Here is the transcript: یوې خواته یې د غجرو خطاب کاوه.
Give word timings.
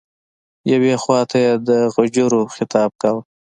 یوې 0.71 0.93
خواته 1.01 1.37
یې 1.45 1.53
د 1.67 1.69
غجرو 1.95 2.41
خطاب 2.55 2.91
کاوه. 3.01 3.21